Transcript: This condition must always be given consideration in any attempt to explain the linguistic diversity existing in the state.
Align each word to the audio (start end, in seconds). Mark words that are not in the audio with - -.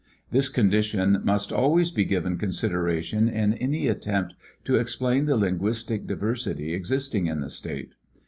This 0.31 0.49
condition 0.49 1.21
must 1.23 1.53
always 1.53 1.91
be 1.91 2.05
given 2.05 2.39
consideration 2.39 3.29
in 3.29 3.53
any 3.53 3.85
attempt 3.87 4.33
to 4.65 4.73
explain 4.77 5.25
the 5.25 5.37
linguistic 5.37 6.07
diversity 6.07 6.73
existing 6.73 7.27
in 7.27 7.41
the 7.41 7.51
state. 7.51 7.93